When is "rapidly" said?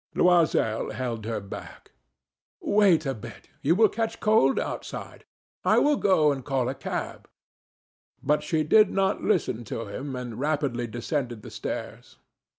10.39-10.87